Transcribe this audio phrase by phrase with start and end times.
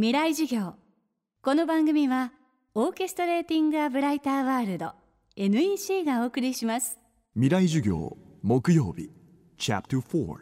[0.00, 0.74] 未来授業。
[1.42, 2.30] この番組は
[2.76, 4.92] オーケストレーティング・ア・ブライター・ワールド。
[5.34, 7.00] NEC がお送りします。
[7.34, 9.10] 未来授業木曜日。
[9.56, 10.36] チャプター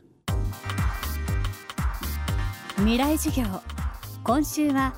[2.76, 3.62] 未来授業。
[4.24, 4.92] 今週は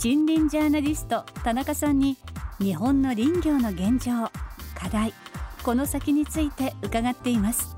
[0.00, 2.16] 森林ジャーナリスト田中さんに
[2.60, 4.30] 日本の林業の現状
[4.78, 5.12] 課題
[5.64, 7.76] この先について伺っています。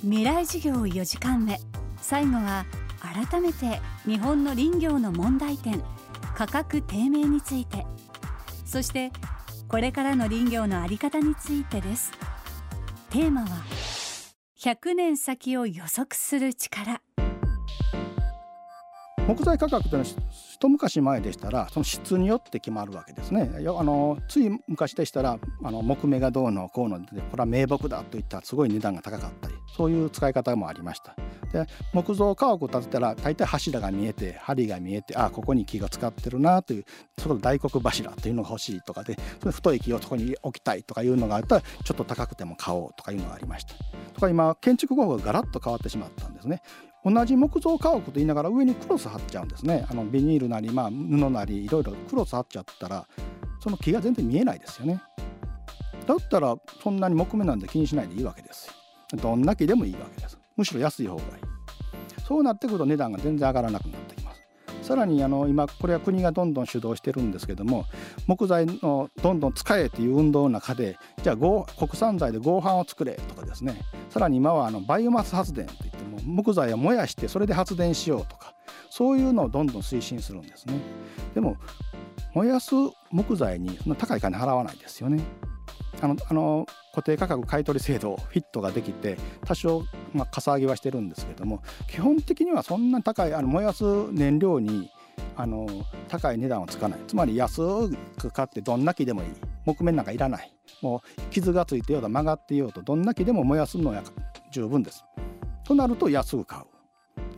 [0.00, 1.60] 未来授業4時間目。
[2.00, 2.64] 最後は
[3.14, 5.80] 改めて日本の林業の問題点
[6.34, 7.86] 価格低迷について。
[8.64, 9.12] そして
[9.68, 12.10] これからの林業の在り方についてです。
[13.10, 13.48] テーマは
[14.58, 17.03] 100年先を予測する力。
[19.26, 20.16] 木材価格というのは
[20.52, 23.50] 一昔前でしたらその質によって決まるわけですね。
[23.54, 31.16] あのつい昔でしたらあの木目がどうのこうのでこれは名木だといったすごい値段が高かったりそういう使い方もありました。
[31.52, 36.84] で木造家屋を建てたら大体柱が見えて梁が見えてあここに木が使ってるなという
[37.18, 43.74] その大黒柱というのが欲しいとかでそ太い木をそこに置きたいとかいうのがあったらちょっと高くても買おうとかいうのがありました。
[44.12, 46.60] とか今建築工法がガラッと変わってしまったんですね。
[47.04, 49.86] 同じ木造家屋と言いながら上にクロス貼っちゃうんですね。
[49.90, 53.06] あのビニールなり、まあ、布なりいろいろクロス貼っちゃったら
[53.60, 55.02] その木が全然見えないですよね。
[56.06, 58.70] だったらそんなに木目なんで気にしないでいいわけです
[59.22, 60.38] どんな木でもいいわけです。
[60.56, 61.30] むしろ安い方がいい。
[62.26, 64.40] そうなってくると値段が全然上がらなくなってきます。
[64.82, 67.86] さらにあの今これは国がどんどん主導してるんですけども
[68.26, 71.64] 木材のどんどん使えという運動の中でじゃあ国
[71.94, 73.80] 産材で合板を作れとかですね。
[74.10, 78.54] さらに今はあのバイオマス発電といっても木材を燃やしてそれで発電しようとか
[78.90, 80.74] そういうのをどんどん推進するんですね。
[81.34, 81.56] でも
[82.34, 82.74] 燃やす
[83.10, 85.22] 木材にそんな高い金払わないですよね。
[86.00, 94.90] あのあの固定価格買取制度フィットができて多少、まあ、かさ上げはしてるんですけども基本的にはそんな高いあの燃やす燃料に
[95.36, 95.66] あの
[96.08, 97.00] 高い値段をつかない。
[97.06, 97.60] つまり安
[98.18, 99.28] く買ってどんな木でもいい。
[99.64, 100.52] 木目なんかいらない。
[100.82, 104.02] もう傷がついてようと曲がっていようとどんな木でも燃やすのは
[104.50, 105.04] 十分です。
[105.64, 106.64] となると安く買う。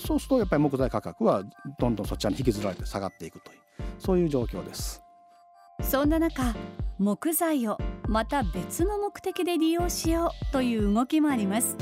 [0.01, 1.43] そうするとやっぱり木材価格は
[1.79, 3.59] どんどんそちらに引きずられて下がっていくという
[3.99, 5.03] そういう状況です。
[5.83, 6.55] そんな中
[6.99, 7.79] 木材を
[8.09, 11.77] また別の目的で利用しようという動きもあります。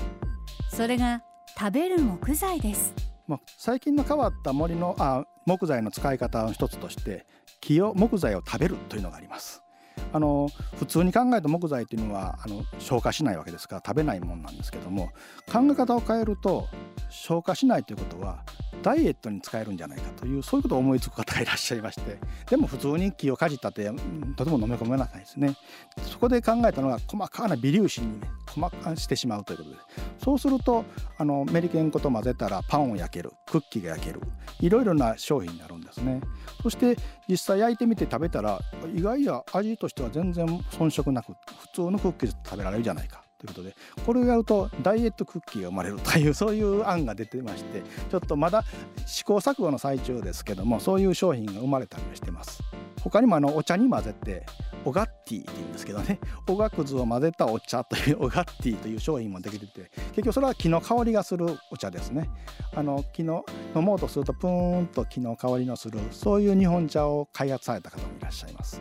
[0.69, 1.23] それが
[1.57, 2.95] 食べる木材です。
[3.27, 7.27] まあ、最近の変わった森のあ木材の使い方の一つとして
[7.61, 9.64] 木を木材を食べるというのがあります
[10.13, 15.11] あの普通に考えた木材っていうのはあの消化しないわけですから食べないもんなんですけども
[15.53, 16.69] 考え方を変えると
[17.11, 18.45] 消化しないということは
[18.83, 22.19] ダイエットに使えるんじゃないかというそういうことを思いつく方がいらっしゃいまして
[22.51, 23.91] でも普通に木をかじったって
[24.37, 25.57] とても飲み込めないですね。
[26.03, 29.77] そこで考えたのが細かな微粒子にね細かしてしまうということで。
[30.23, 30.85] そうすると
[31.19, 33.33] あのメリケン粉と混ぜたらパンを焼ける。
[33.47, 34.21] クッキーが焼ける。
[34.61, 36.21] いろいろな商品になるんですね。
[36.63, 36.97] そして
[37.29, 38.61] 実際焼いてみて食べたら
[38.95, 43.24] 意外や味としては全然遜色なく普通のクッキー食べられるじゃないか。
[43.45, 48.65] ということでこれをやるとダイエットクッキーが生まれるという そういう案が出てましてちょっとまだ
[49.07, 52.63] 試行錯誤の最中ですけどもそういう商品が生まれたりしてます。
[53.03, 54.47] 他にもあのお茶に混ぜて
[54.87, 56.19] オガッティって言うんですけどね
[56.49, 62.31] おがくずを混ぜたお茶というオガッティという商品もできてて結局それは木の香りがするお茶ですね。
[62.75, 63.45] あの木の
[63.77, 68.81] 飲もうとするとプーンと木の香りのするそういう日本茶を開発された方もいらっしゃいます。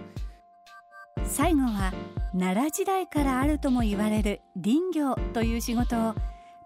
[1.25, 1.93] 最後は
[2.33, 6.15] 奈良時代からあるとも言われる林業という仕事を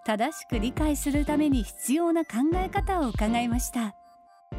[0.04, 3.94] 正しく理解するために必要な考え方を伺いました。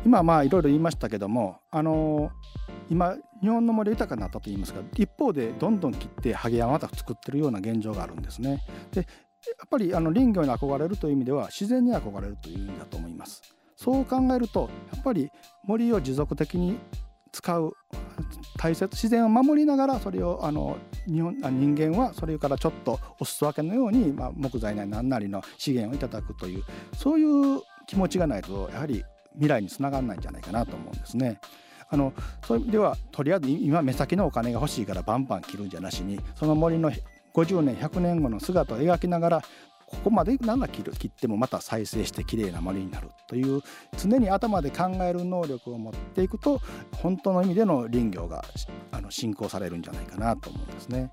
[0.06, 2.30] 今まあいろいろ言いましたけどもあの
[2.90, 8.60] 今日本の森豊かになったと言いますか一方でどんどん切ってハゲ山また作ってるような現状があるんですね。
[8.92, 9.06] でや
[9.66, 13.42] っぱりあの林業に憧れるという意味では自然に憧れるという意味だと思います。
[13.76, 15.32] そう考えるとやっぱり
[15.64, 16.78] 森を持続的に
[17.32, 17.74] 使う
[18.58, 26.64] 大切自然を守りながらそれをあの日本人間はそれからちょっとお裾分けのように、まあ、木材なり何なりの資源をいただくという
[26.94, 29.04] そういう気持ちがないとやはり
[29.34, 31.40] 未来につながらないんじゃないかなと思うんですね。
[31.92, 32.14] あの
[32.46, 36.92] そういう意味ではとりあえず今目先のお金が欲しいからバンバン切るんじゃなしにその森の
[37.34, 39.42] 50年100年後の姿を描きながら
[39.90, 43.62] ここまでなん切る切ってもまた再生して綺麗な森になるという
[43.98, 46.62] 常に頭で考える能力を持っていくと
[46.98, 48.46] 本当の意味での林業が
[48.92, 51.12] あの進行されるんじゃないかなと思うんですね。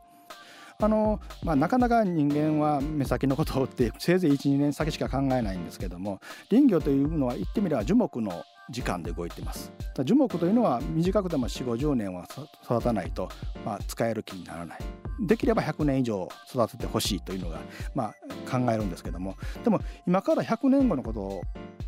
[0.78, 6.20] あのまあ、なかなか人間は目先のことをってせいぜい12年先しか考えないんですけども
[6.50, 9.72] 林業というのは言ってみれば樹木の時間で動いてます。
[10.04, 12.26] 樹木というのは短くても4 5 0年は
[12.62, 13.30] 育たないと、
[13.64, 14.78] まあ、使える木にならない
[15.20, 17.58] できれば100年以上育ててほしいというのが、
[17.94, 18.14] まあ、
[18.50, 19.36] 考えるんですけども。
[19.64, 21.42] でも今から100年後のことを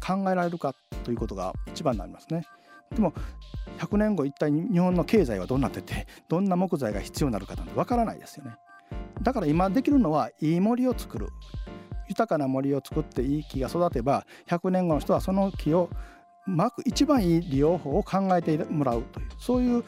[0.04, 2.44] 考えられるかということが一番になりますね。
[2.94, 3.12] でも
[3.78, 8.56] 100年後一体日本の経済はどうなっててどんな木材が必要になるかなんてわからないですよね。
[9.22, 11.28] だから今できるのはいい森を作る。
[12.08, 15.90] 豊かな森を作っていい木が育てば100年後の人はその木を
[16.46, 19.84] うまく一番いい利用法を考えてもらうというそういう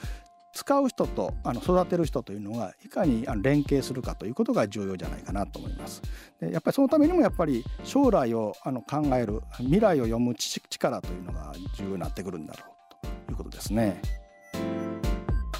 [0.52, 6.02] 使う人とあの育てる人というのがいかにあの連携するかということが重要じゃないかなと思います。
[6.40, 12.64] でやっぱりそのためにもやっぱり将来をあの考える未来を読む力というのが重要になってくるんだろ
[13.02, 14.00] うということですね。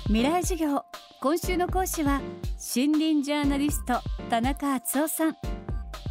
[0.07, 0.85] 未来授業
[1.21, 2.21] 今週の講師は
[2.75, 5.37] 森林ジャーナリスト田中敦夫さん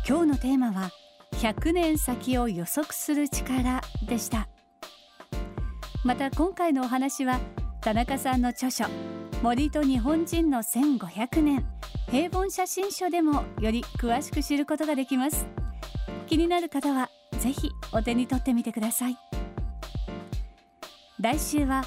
[0.08, 0.92] 今日のテーマは
[1.34, 4.48] 100年先を予測する力でした
[6.06, 7.40] また今回のお話は
[7.82, 8.84] 田中さんの著書
[9.42, 11.66] 森と日本人の1500年。
[12.12, 15.46] 平凡写真書でもより詳しく知ることができます。
[16.28, 17.10] 気になる方は
[17.40, 19.18] ぜひお手に取ってみてください。
[21.22, 21.86] 来週は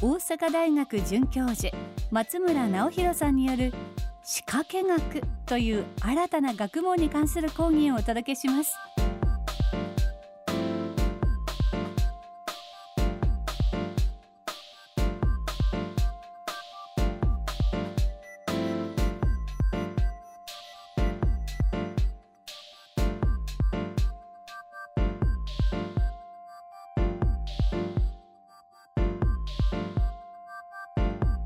[0.00, 1.76] 大阪大学准教授
[2.10, 3.74] 松村直弘さんによる
[4.22, 8.74] 仕掛け学という新たな学問に関する講義をお届けします。